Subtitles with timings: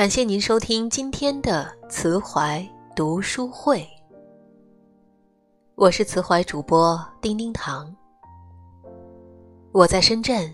[0.00, 3.86] 感谢您收听今天的慈怀读书会，
[5.74, 7.94] 我是慈怀主播丁丁糖，
[9.72, 10.50] 我在深圳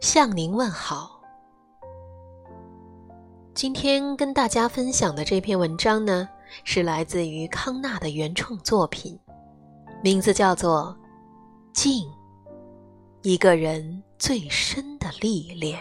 [0.00, 1.20] 向您问好。
[3.52, 6.26] 今天跟大家分享的这篇文章呢，
[6.64, 9.20] 是来自于康纳的原创作品，
[10.02, 10.96] 名字叫做
[11.78, 12.04] 《静》，
[13.20, 15.78] 一个人最深的历练。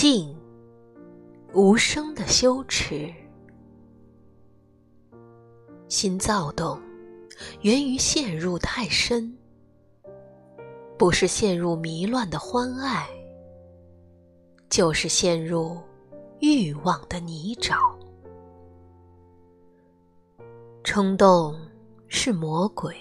[0.00, 0.32] 静，
[1.52, 3.12] 无声的羞耻。
[5.88, 6.80] 心躁动，
[7.62, 9.36] 源于陷入太深，
[10.96, 13.08] 不是陷入迷乱的欢爱，
[14.70, 15.76] 就是陷入
[16.38, 17.76] 欲望的泥沼。
[20.84, 21.58] 冲动
[22.06, 22.94] 是魔鬼，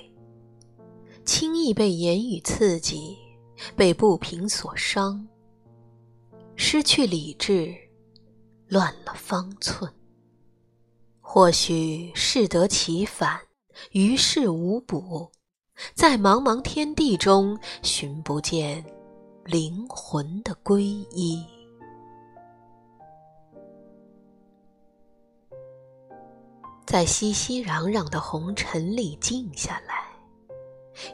[1.23, 3.15] 轻易被言语刺激，
[3.75, 5.23] 被不平所伤。
[6.59, 7.73] 失去理智，
[8.67, 9.89] 乱了方寸。
[11.21, 13.39] 或许适得其反，
[13.91, 15.31] 于事无补，
[15.93, 18.83] 在茫茫天地中寻不见
[19.45, 21.45] 灵魂的皈依。
[26.87, 30.07] 在熙熙攘攘的红尘里静下来，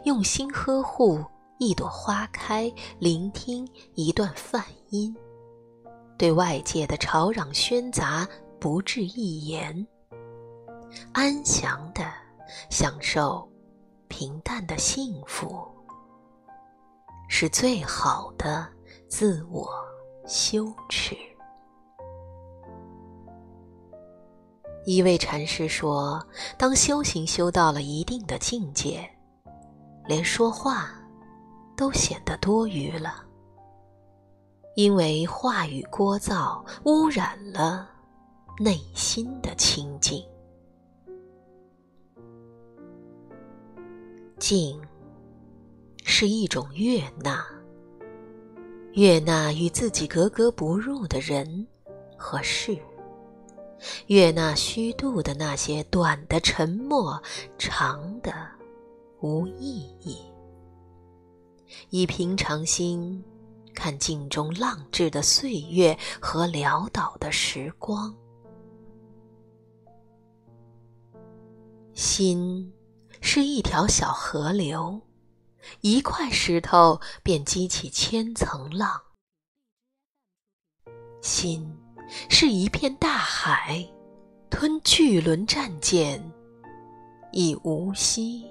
[0.05, 1.21] 用心呵护
[1.59, 5.13] 一朵花开，聆听一段梵音。
[6.23, 8.25] 对外界的吵嚷喧杂
[8.57, 9.85] 不置一言，
[11.11, 12.09] 安详的
[12.69, 13.45] 享受
[14.07, 15.67] 平淡的幸福，
[17.27, 18.65] 是最好的
[19.09, 19.69] 自我
[20.25, 21.13] 羞耻。
[24.85, 26.25] 一位禅师说
[26.57, 29.05] ：“当修行修到了一定的境界，
[30.05, 30.89] 连说话
[31.75, 33.25] 都显得多余了。”
[34.75, 37.87] 因为话语聒噪，污染了
[38.59, 40.23] 内心的清净。
[44.39, 44.81] 静
[46.03, 47.45] 是一种悦纳，
[48.93, 51.67] 悦纳与自己格格不入的人
[52.17, 52.77] 和事，
[54.07, 57.21] 悦纳虚度的那些短的沉默，
[57.57, 58.33] 长的
[59.21, 60.17] 无意义，
[61.89, 63.23] 以平常心。
[63.73, 68.15] 看镜中浪掷的岁月和潦倒的时光，
[71.93, 72.73] 心
[73.21, 75.01] 是一条小河流，
[75.81, 78.99] 一块石头便激起千层浪；
[81.21, 81.77] 心
[82.29, 83.85] 是一片大海，
[84.49, 86.23] 吞巨轮战舰，
[87.31, 88.45] 亦无息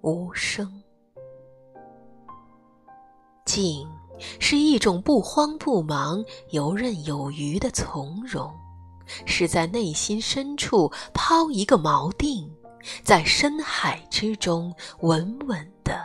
[0.00, 0.82] 无声。
[3.44, 3.88] 静。
[4.40, 8.52] 是一种不慌不忙、游刃有余的从容，
[9.26, 12.50] 是在内心深处抛一个锚定，
[13.02, 15.98] 在深海之中稳稳地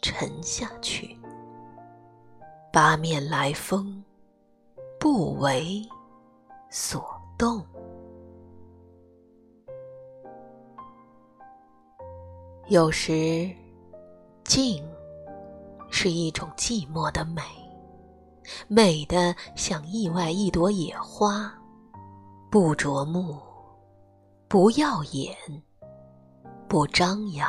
[0.00, 1.18] 沉下去。
[2.72, 4.02] 八面来风，
[4.98, 5.86] 不为
[6.70, 7.04] 所
[7.36, 7.64] 动。
[12.68, 13.50] 有时，
[14.44, 14.82] 静。
[15.94, 17.42] 是一种寂寞的美，
[18.66, 21.52] 美的像意外一朵野花，
[22.50, 23.38] 不着目，
[24.48, 25.36] 不耀眼，
[26.66, 27.48] 不张扬，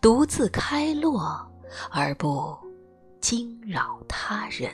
[0.00, 1.44] 独自开落
[1.90, 2.56] 而不
[3.20, 4.70] 惊扰他人。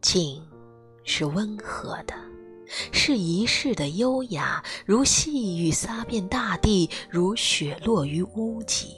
[0.00, 0.42] 静
[1.04, 2.14] 是温和的，
[2.92, 8.96] 是一世的优雅，如细雨洒遍大地，如雪落于屋脊。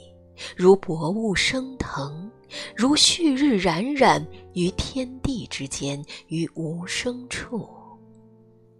[0.56, 2.31] 如薄雾升腾，
[2.77, 7.69] 如旭日冉冉于天地之间，于无声处，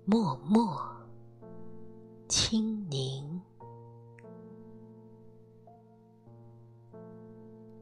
[0.05, 0.81] 默默
[2.29, 3.41] 清宁。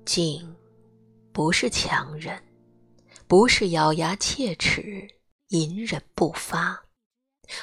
[0.04, 0.56] 静，
[1.32, 2.42] 不是强忍，
[3.28, 5.06] 不是咬牙切齿、
[5.48, 6.82] 隐忍不发，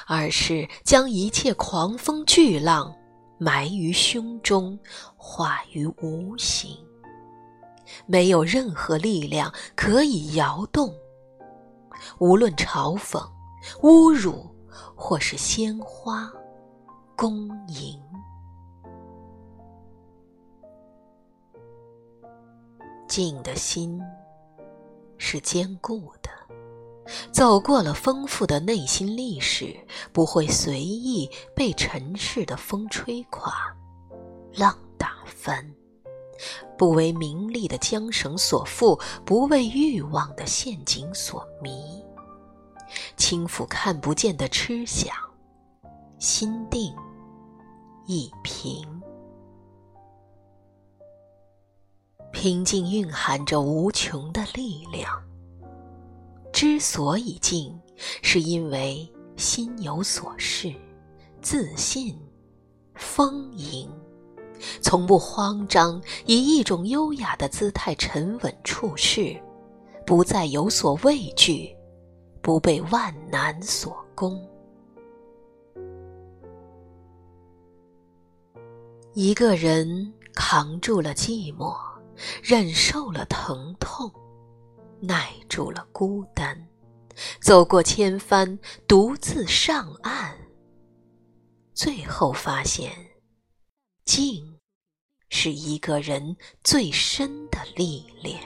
[0.06, 2.97] 而是将一切狂风巨浪。
[3.38, 4.78] 埋于胸中，
[5.16, 6.76] 化于无形，
[8.06, 10.92] 没有任何力量可以摇动。
[12.18, 13.24] 无论嘲讽、
[13.80, 14.46] 侮辱，
[14.96, 16.30] 或是鲜花、
[17.16, 18.00] 恭迎，
[23.08, 24.00] 静的心
[25.16, 26.17] 是坚固的。
[27.32, 29.76] 走过了丰富的内心历史，
[30.12, 33.52] 不会随意被尘世的风吹垮、
[34.54, 35.74] 浪打翻，
[36.76, 42.02] 不为名利的缰绳所缚，不为欲望的陷阱所迷。
[43.16, 45.14] 轻抚看不见的痴想，
[46.18, 46.94] 心定
[48.06, 48.86] 意平。
[52.32, 55.27] 平静蕴含着无穷的力量。
[56.60, 57.72] 之所以静，
[58.20, 60.74] 是因为心有所适，
[61.40, 62.18] 自信，
[62.96, 63.88] 丰盈，
[64.80, 69.40] 从不慌张，以一种优雅的姿态沉稳处事，
[70.04, 71.72] 不再有所畏惧，
[72.42, 74.44] 不被万难所攻。
[79.14, 81.72] 一个人扛住了寂寞，
[82.42, 84.10] 忍受了疼痛。
[85.00, 86.68] 耐住了孤单，
[87.40, 90.36] 走过千帆，独自上岸。
[91.72, 92.92] 最后发现，
[94.04, 94.58] 静
[95.28, 98.40] 是一个人最深的历练。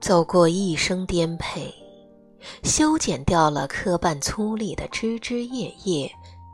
[0.00, 1.70] 走过一生颠沛，
[2.64, 6.10] 修剪掉了磕绊粗粝的枝枝叶叶，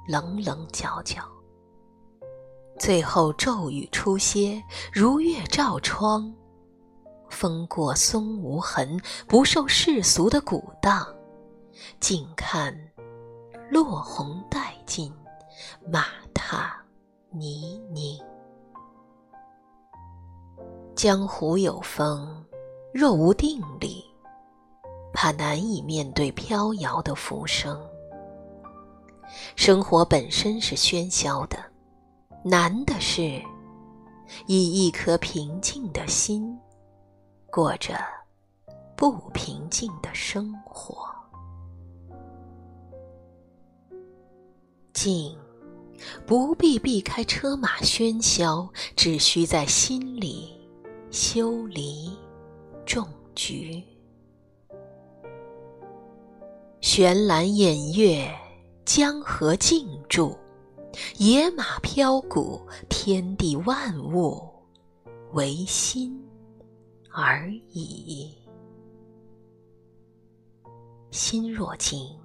[0.09, 1.36] 棱棱角角。
[2.79, 4.63] 最后骤雨初歇，
[4.93, 6.33] 如月照窗，
[7.29, 11.07] 风过松无痕，不受世俗的鼓荡，
[12.01, 12.77] 静看
[13.71, 15.13] 落红殆尽，
[15.91, 16.77] 马踏
[17.31, 18.21] 泥泞。
[20.95, 22.45] 江湖有风，
[22.93, 24.05] 若无定力，
[25.13, 27.81] 怕难以面对飘摇的浮生。
[29.57, 31.59] 生活本身是喧嚣的。
[32.49, 33.43] 难的是，
[34.47, 36.57] 以一颗平静的心，
[37.51, 37.99] 过着
[38.95, 41.09] 不平静的生活。
[44.93, 45.37] 静，
[46.25, 50.57] 不必避开车马喧嚣，只需在心里
[51.11, 52.17] 修篱
[52.85, 53.83] 种菊。
[56.81, 58.33] 悬栏掩月，
[58.85, 60.39] 江河静住。
[61.19, 64.43] 野马飘鼓，天地万物
[65.33, 66.23] 唯心
[67.11, 68.35] 而已。
[71.11, 72.19] 心若静，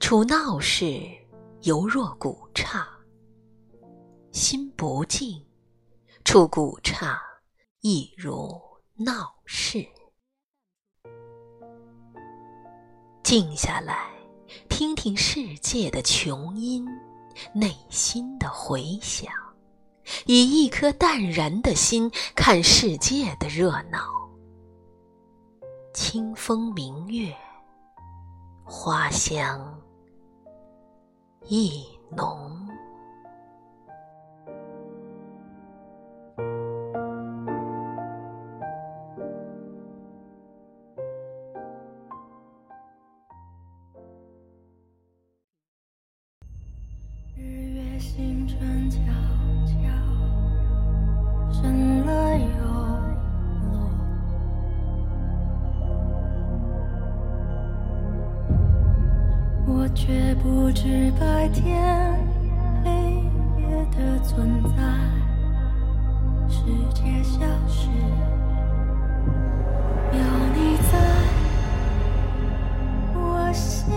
[0.00, 1.00] 处闹市
[1.62, 2.86] 犹若古刹；
[4.32, 5.44] 心不静，
[6.24, 7.20] 处古刹
[7.80, 8.58] 亦如
[8.96, 9.86] 闹市。
[13.22, 14.10] 静下来，
[14.70, 16.88] 听听世界的琼音。
[17.52, 19.32] 内心的回响，
[20.26, 24.00] 以一颗淡然的心看世界的热闹。
[25.94, 27.34] 清风明月，
[28.64, 29.80] 花香
[31.46, 32.67] 意浓。
[59.70, 62.16] 我却不知白天
[62.82, 62.90] 黑
[63.60, 64.78] 夜的存在。
[66.48, 67.88] 世界消失，
[70.12, 70.18] 有
[70.54, 70.92] 你在
[73.14, 73.92] 我心